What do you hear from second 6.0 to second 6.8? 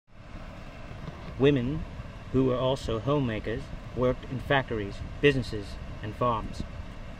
and farms.